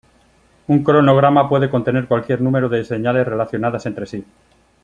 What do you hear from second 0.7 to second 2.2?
cronograma puede contener